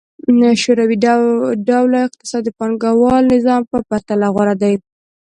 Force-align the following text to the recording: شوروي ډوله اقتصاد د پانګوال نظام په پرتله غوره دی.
شوروي 0.63 0.95
ډوله 1.67 1.99
اقتصاد 2.07 2.41
د 2.45 2.49
پانګوال 2.59 3.23
نظام 3.33 3.61
په 3.71 3.77
پرتله 3.89 4.27
غوره 4.33 4.55
دی. 4.61 4.75